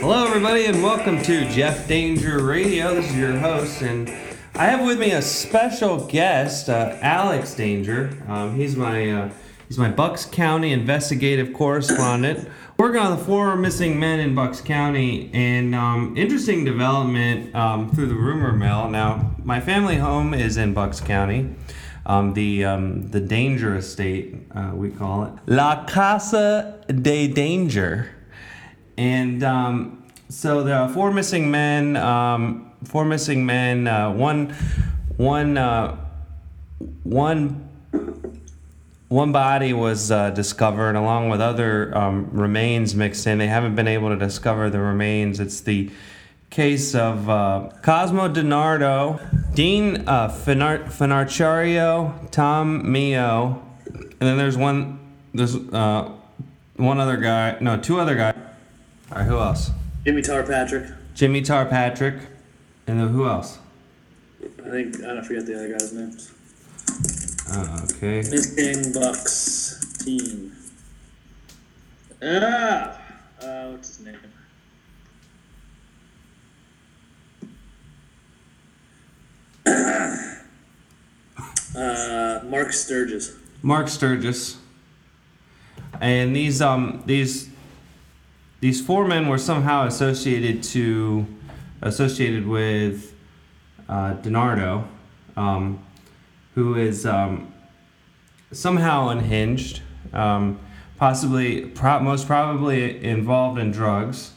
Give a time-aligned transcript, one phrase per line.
[0.00, 2.94] Hello, everybody, and welcome to Jeff Danger Radio.
[2.94, 4.08] This is your host, and
[4.54, 8.10] I have with me a special guest, uh, Alex Danger.
[8.26, 9.30] Um, he's my uh,
[9.68, 15.30] he's my Bucks County investigative correspondent, working on the four missing men in Bucks County.
[15.34, 18.88] And um, interesting development um, through the rumor mill.
[18.88, 21.54] Now, my family home is in Bucks County.
[22.06, 28.12] Um, the um, the Danger Estate, uh, we call it La Casa de Danger.
[29.00, 31.96] And um, so there are four missing men.
[31.96, 33.88] Um, four missing men.
[33.88, 34.54] Uh, one,
[35.16, 35.96] one, uh,
[37.04, 37.66] one,
[39.08, 43.38] one body was uh, discovered along with other um, remains mixed in.
[43.38, 45.40] They haven't been able to discover the remains.
[45.40, 45.90] It's the
[46.50, 54.98] case of uh, Cosmo DiNardo, Dean uh, Finar- Finarchario, Tom Meo, and then there's one.
[55.32, 56.12] There's uh,
[56.76, 57.56] one other guy.
[57.62, 58.34] No, two other guys.
[59.10, 59.70] All right, who else?
[60.04, 60.84] Jimmy Tar Patrick.
[61.14, 62.14] Jimmy Tar Patrick,
[62.86, 63.58] and then who else?
[64.42, 66.32] I think I don't forget the other guy's names.
[67.50, 68.18] Uh, okay.
[68.18, 70.52] Missing Bucks team.
[72.22, 73.00] Ah,
[73.42, 74.16] uh, what's his name?
[81.76, 83.34] uh, Mark Sturgis.
[83.62, 84.56] Mark Sturgis.
[86.00, 87.48] And these um these
[88.60, 91.26] these four men were somehow associated to
[91.82, 93.14] associated with
[93.88, 94.86] uh, DiNardo,
[95.36, 95.82] um,
[96.54, 97.52] who is um,
[98.52, 99.80] somehow unhinged,
[100.12, 100.60] um,
[100.98, 104.32] possibly pro- most probably involved in drugs,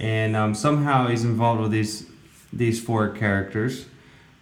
[0.00, 2.06] and um, somehow he's involved with these
[2.52, 3.86] these four characters.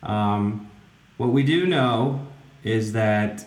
[0.03, 0.71] Um,
[1.19, 2.27] what we do know
[2.65, 3.47] is that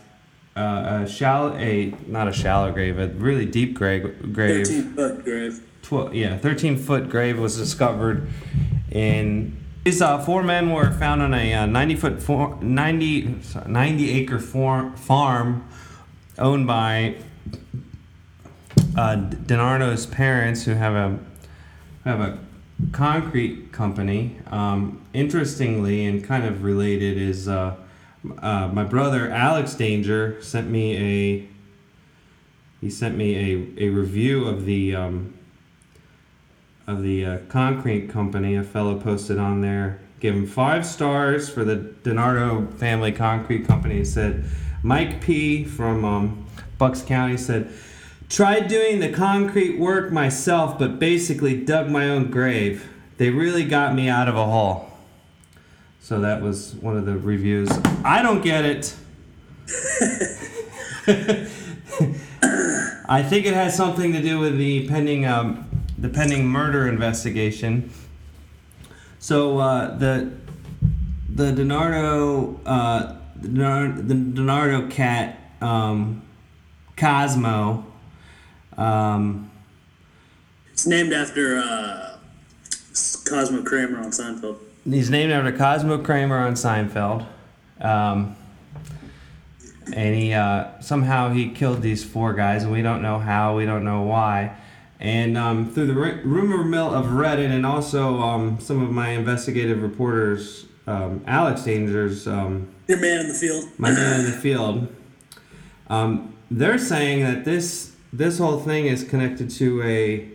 [0.56, 6.14] uh, a shallow, a not a shallow grave, a really deep grave, grave Thirteen foot
[6.14, 8.30] yeah, 13 foot grave was discovered
[8.92, 9.58] in.
[9.84, 14.12] These uh, four men were found on a uh, 90 foot, four, 90, sorry, 90
[14.12, 15.68] acre for, farm
[16.38, 17.16] owned by
[18.96, 19.32] uh,
[20.12, 21.20] parents, who have a
[22.06, 22.40] have a
[22.94, 24.38] concrete company.
[24.48, 27.76] Um, interestingly, and kind of related, is uh,
[28.38, 31.48] uh, my brother Alex Danger sent me a.
[32.80, 35.34] He sent me a, a review of the um,
[36.92, 38.56] of the uh, concrete company.
[38.56, 43.96] A fellow posted on there, gave him five stars for the DiNardo family concrete company.
[43.96, 44.46] He said,
[44.84, 46.46] Mike P from um,
[46.78, 47.72] Bucks County said,
[48.30, 52.90] tried doing the concrete work myself, but basically dug my own grave.
[53.18, 54.90] They really got me out of a hole.
[56.00, 57.70] So that was one of the reviews.
[58.04, 58.96] I don't get it.
[63.08, 65.71] I think it has something to do with the pending um,
[66.02, 67.92] the pending murder investigation.
[69.20, 70.32] So uh, the
[71.30, 76.24] the DiNardo uh, the DiNardo cat um,
[76.98, 77.86] Cosmo.
[78.78, 79.52] Um,
[80.74, 82.18] It's named after uh,
[83.30, 84.58] Cosmo Kramer on Seinfeld.
[84.84, 87.26] he's named after Cosmo Kramer on Seinfeld.
[87.80, 88.36] Um,
[89.94, 93.66] and he uh, somehow he killed these four guys, and we don't know how, we
[93.66, 94.56] don't know why.
[95.02, 99.10] And um, through the ru- rumor mill of Reddit, and also um, some of my
[99.10, 103.66] investigative reporters, um, Alex Danger's um, Your man in the field.
[103.80, 104.88] my man in the field.
[105.90, 110.30] Um, they're saying that this this whole thing is connected to a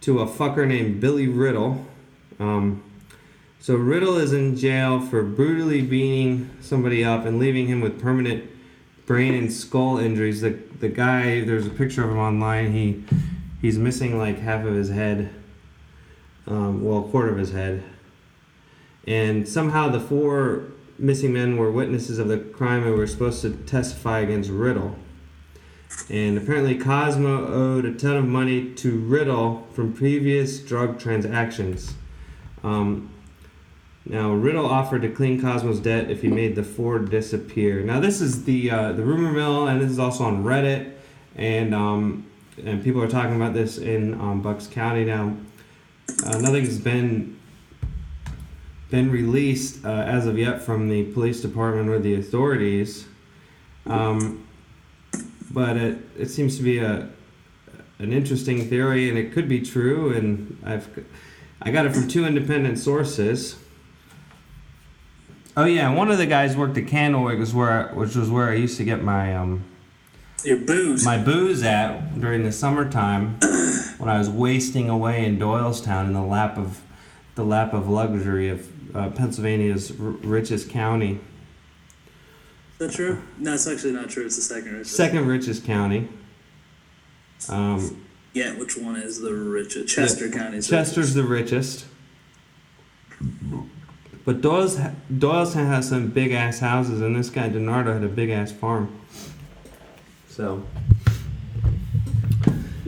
[0.00, 1.86] to a fucker named Billy Riddle.
[2.40, 2.82] Um,
[3.60, 8.50] so Riddle is in jail for brutally beating somebody up and leaving him with permanent
[9.06, 10.40] brain and skull injuries.
[10.40, 12.72] The the guy there's a picture of him online.
[12.72, 13.04] He
[13.60, 15.30] he's missing like half of his head.
[16.46, 17.82] Um, well, a quarter of his head.
[19.06, 20.64] And somehow the four
[20.98, 24.96] missing men were witnesses of the crime and were supposed to testify against Riddle.
[26.10, 31.94] And apparently, Cosmo owed a ton of money to Riddle from previous drug transactions.
[32.62, 33.10] Um,
[34.06, 37.80] now, Riddle offered to clean Cosmo's debt if he made the four disappear.
[37.82, 40.92] Now, this is the uh, the rumor mill, and this is also on Reddit,
[41.36, 42.26] and um,
[42.62, 45.36] and people are talking about this in um, Bucks County now.
[46.24, 47.38] Uh, nothing's been
[48.90, 53.06] been released uh, as of yet from the police department or the authorities.
[53.86, 54.46] Um,
[55.50, 57.08] but it, it seems to be a
[57.98, 60.12] an interesting theory, and it could be true.
[60.12, 61.06] And I've
[61.62, 63.56] I got it from two independent sources.
[65.56, 68.54] Oh yeah, one of the guys worked at Candlewick, was where which was where I
[68.54, 69.64] used to get my um
[70.44, 71.04] Your booze.
[71.04, 73.38] my booze at during the summertime.
[73.98, 76.82] when I was wasting away in Doylestown in the lap of
[77.34, 81.18] the lap of luxury of uh, Pennsylvania's r- richest county,
[82.72, 83.22] Is that true?
[83.38, 84.26] No, it's actually not true.
[84.26, 84.96] It's the second richest.
[84.96, 86.08] second richest county.
[87.48, 88.04] Um,
[88.34, 89.94] Yeah, which one is the richest?
[89.94, 90.60] Chester County.
[90.60, 91.86] Chester's the richest.
[94.24, 94.76] But Doyle's,
[95.12, 98.98] Doylestown has some big ass houses, and this guy DiNardo had a big ass farm.
[100.34, 100.60] So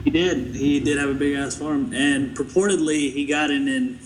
[0.03, 0.53] He did.
[0.53, 3.99] He did have a big ass farm, and purportedly he got in an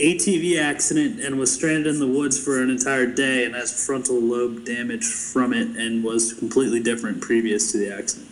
[0.00, 4.20] ATV accident and was stranded in the woods for an entire day and has frontal
[4.20, 8.28] lobe damage from it and was completely different previous to the accident.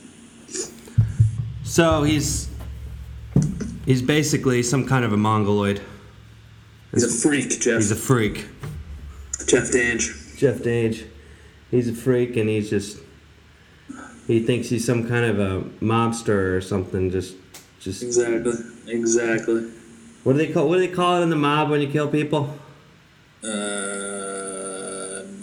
[1.62, 2.50] So he's
[3.86, 5.80] he's basically some kind of a mongoloid.
[6.90, 7.76] He's a freak, Jeff.
[7.76, 8.48] He's a freak.
[9.46, 10.12] Jeff Dange.
[10.36, 11.04] Jeff Dange.
[11.70, 13.03] He's a freak, and he's just
[14.26, 17.10] he thinks he's some kind of a mobster or something.
[17.10, 17.36] Just
[17.80, 18.52] just Exactly.
[18.86, 19.70] Exactly.
[20.22, 22.08] what do they call what do they call it in the mob when you kill
[22.08, 22.54] people?
[23.42, 23.48] Uh,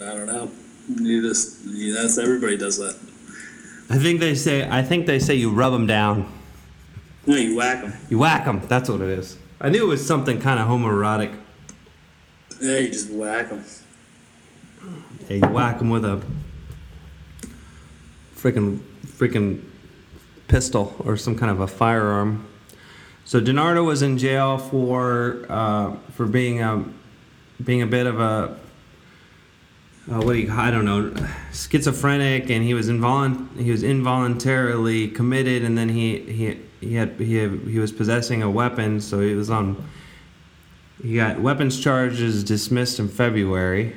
[0.00, 0.50] I don't know.
[1.00, 2.96] You just yeah, that's everybody does that.
[3.90, 6.26] I think they say I think they say you rub them down.
[7.26, 7.92] No, you whack them.
[8.10, 8.60] You whack them.
[8.66, 9.36] That's what it is.
[9.60, 11.32] I knew it was something kind of homoerotic.
[12.60, 13.64] Yeah, you just whack them.
[15.28, 16.20] Yeah, you whack them with a
[18.42, 19.62] freaking freaking
[20.48, 22.46] pistol or some kind of a firearm.
[23.24, 26.84] So DiNardo was in jail for uh, for being a
[27.62, 28.58] being a bit of a
[30.10, 31.14] uh, what do you I don't know
[31.52, 37.12] schizophrenic and he was involunt he was involuntarily committed and then he he he had
[37.20, 39.76] he had, he was possessing a weapon so he was on
[41.00, 43.94] he got weapons charges dismissed in February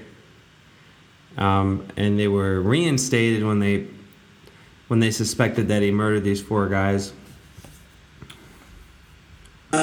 [1.37, 3.87] um, and they were reinstated when they
[4.87, 7.13] when they suspected that he murdered these four guys
[9.73, 9.77] Uh,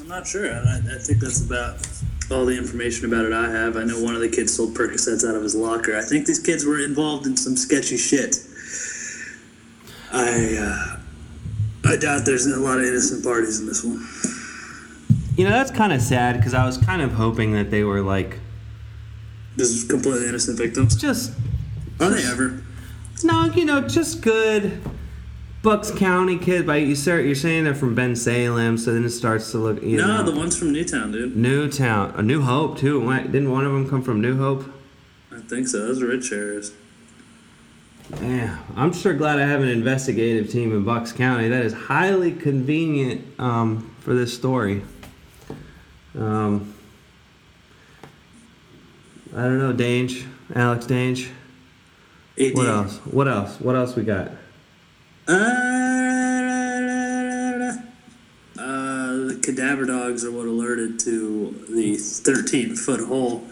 [0.00, 0.52] I'm not sure.
[0.52, 1.86] I, I think that's about
[2.30, 3.76] all the information about it I have.
[3.76, 5.96] I know one of the kids sold Percocets out of his locker.
[5.96, 8.36] I think these kids were involved in some sketchy shit.
[10.12, 10.96] I uh,
[11.88, 14.06] I doubt there's a lot of innocent parties in this one.
[15.36, 18.02] you know that's kind of sad because I was kind of hoping that they were
[18.02, 18.38] like
[19.56, 20.96] Just completely innocent victims.
[20.96, 21.32] just
[22.00, 22.62] Are they ever?
[23.22, 24.80] No, you know, just good
[25.62, 26.66] Bucks County kid.
[26.66, 29.82] But you start, you're saying they're from Bensalem, so then it starts to look.
[29.82, 31.36] You No, know, the ones from Newtown, dude.
[31.36, 33.00] Newtown, a New Hope too.
[33.22, 34.64] Didn't one of them come from New Hope?
[35.30, 35.78] I think so.
[35.86, 36.72] Those are rich areas.
[38.20, 41.48] Yeah, I'm sure glad I have an investigative team in Bucks County.
[41.48, 44.82] That is highly convenient um, for this story.
[46.18, 46.74] Um,
[49.34, 51.30] I don't know, Dange, Alex Dange.
[52.38, 52.54] AD.
[52.54, 52.96] What else?
[52.98, 53.60] What else?
[53.60, 54.30] What else we got?
[55.26, 55.32] Uh,
[58.58, 63.46] uh, the cadaver dogs are what alerted to the 13 foot hole.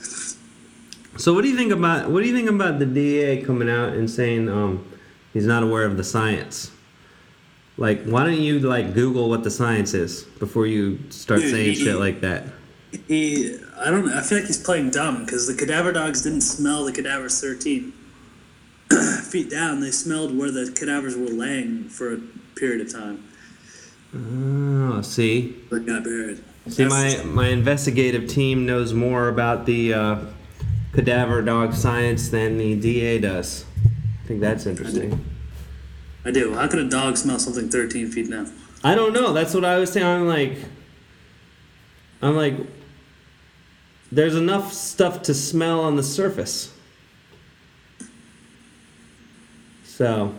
[1.17, 3.95] So what do you think about what do you think about the DA coming out
[3.95, 4.87] and saying um,
[5.33, 6.71] he's not aware of the science?
[7.77, 11.97] Like, why don't you like Google what the science is before you start saying shit
[11.97, 12.45] like that?
[13.07, 14.09] He, I don't.
[14.11, 17.93] I feel like he's playing dumb because the cadaver dogs didn't smell the cadavers 13
[19.31, 19.81] feet down.
[19.81, 22.19] They smelled where the cadavers were laying for a
[22.57, 23.25] period of time.
[24.13, 26.43] Oh, see, They got buried.
[26.69, 30.19] see, That's- my my investigative team knows more about the uh,
[30.93, 33.65] cadaver dog science than the DA does.
[34.25, 35.25] I think that's interesting.
[36.25, 36.55] I do.
[36.55, 38.53] How could a dog smell something 13 feet down?
[38.83, 39.33] I don't know.
[39.33, 40.05] That's what I was saying.
[40.07, 40.59] I'm like,
[42.21, 42.55] I'm like,
[44.13, 46.73] there's enough stuff to smell on the surface.
[49.85, 50.35] So,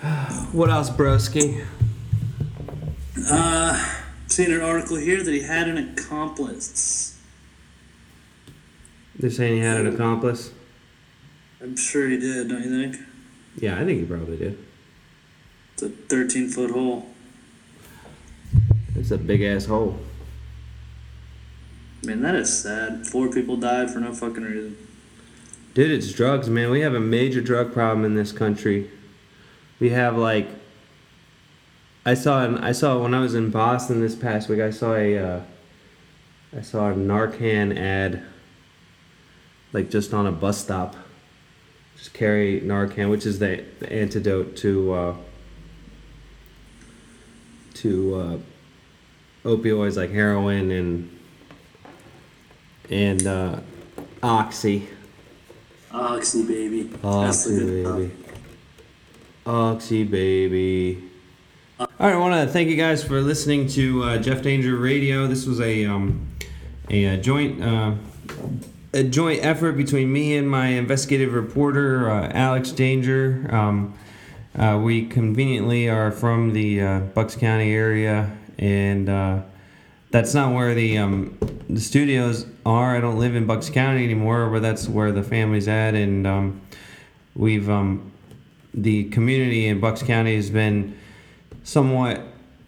[0.52, 1.66] what else, broski?
[3.28, 3.94] Uh,
[4.26, 7.18] seen an article here that he had an accomplice.
[9.18, 10.52] They're saying he had an accomplice.
[11.60, 13.02] I'm sure he did, don't you think?
[13.56, 14.58] Yeah, I think he probably did.
[15.72, 17.08] It's a 13 foot hole.
[19.06, 19.96] It's a big ass hole.
[22.02, 23.06] Man, that is sad.
[23.06, 24.76] Four people died for no fucking reason.
[25.74, 26.72] Dude, it's drugs, man.
[26.72, 28.90] We have a major drug problem in this country.
[29.78, 30.48] We have like
[32.04, 34.58] I saw I saw when I was in Boston this past week.
[34.58, 35.40] I saw a uh,
[36.58, 38.24] I saw a Narcan ad
[39.72, 40.96] like just on a bus stop.
[41.96, 45.16] Just carry Narcan, which is the, the antidote to uh,
[47.74, 48.38] to uh,
[49.46, 51.18] opioids like heroin and
[52.90, 53.60] and uh,
[54.22, 54.88] oxy.
[55.92, 56.90] Oxy baby.
[57.02, 58.10] Oxy baby.
[59.46, 61.10] Oxy baby.
[61.78, 65.26] All right, I want to thank you guys for listening to uh, Jeff Danger Radio.
[65.26, 66.26] This was a um,
[66.90, 67.94] a, uh joint uh,
[68.92, 73.46] a joint effort between me and my investigative reporter uh, Alex Danger.
[73.50, 73.94] Um,
[74.58, 79.40] uh, we conveniently are from the uh, Bucks County area, and uh,
[80.10, 81.36] that's not where the um,
[81.68, 82.96] the studios are.
[82.96, 86.60] I don't live in Bucks County anymore, but that's where the family's at, and um,
[87.34, 88.12] we've um,
[88.72, 90.96] the community in Bucks County has been
[91.64, 92.22] somewhat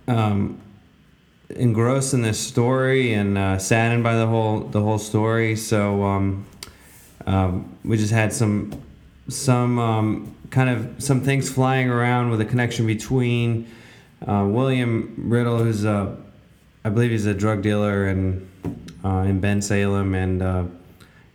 [0.06, 0.60] um,
[1.50, 5.56] engrossed in this story and uh, saddened by the whole the whole story.
[5.56, 6.46] So um,
[7.26, 8.82] um, we just had some
[9.28, 13.70] some kind of some things flying around with a connection between
[14.26, 16.16] uh, William Riddle, who's a
[16.84, 18.48] I believe he's a drug dealer in
[19.04, 20.64] uh, in Bensalem, and uh,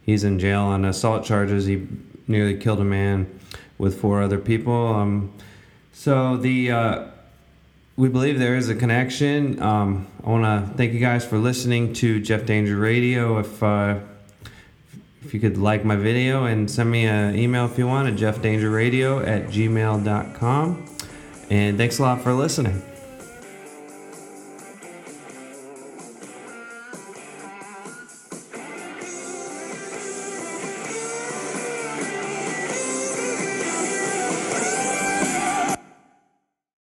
[0.04, 1.66] he's in jail on assault charges.
[1.66, 1.88] He
[2.28, 3.40] nearly killed a man
[3.78, 4.94] with four other people.
[4.96, 5.34] Um,
[5.92, 7.08] so the uh,
[7.96, 9.62] we believe there is a connection.
[9.62, 13.40] Um, I want to thank you guys for listening to Jeff Danger Radio.
[13.40, 14.00] If uh,
[15.24, 18.16] if you could like my video and send me an email if you want at
[18.16, 20.93] jeffdangerradio at gmail.com.
[21.54, 22.82] And thanks a lot for listening.